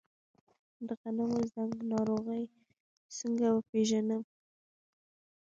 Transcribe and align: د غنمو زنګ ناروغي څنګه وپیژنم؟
د 0.87 0.89
غنمو 0.99 1.39
زنګ 1.53 1.73
ناروغي 1.91 2.43
څنګه 3.17 3.47
وپیژنم؟ 3.51 4.21